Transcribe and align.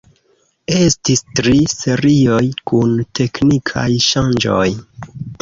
Estis 0.77 1.21
tri 1.39 1.59
serioj 1.73 2.41
kun 2.73 2.97
teknikaj 3.21 3.87
ŝanĝoj. 4.09 4.67